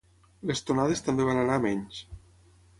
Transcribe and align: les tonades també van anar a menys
les 0.51 0.63
tonades 0.69 1.05
també 1.09 1.29
van 1.29 1.43
anar 1.43 1.61
a 1.61 1.65
menys 1.69 2.03